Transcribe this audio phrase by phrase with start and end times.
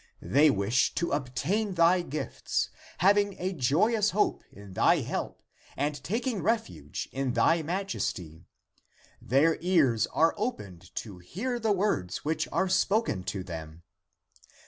[0.23, 5.43] They wish to obtain thy gifts, having a joyous hope in thy help
[5.77, 8.47] and taking refuge in thy majesty.
[9.21, 13.83] Their ears are opened to hear the words wdiich are spoken to them.